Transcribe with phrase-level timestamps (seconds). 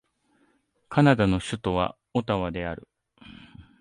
[0.89, 2.87] カナダの首都はオタワである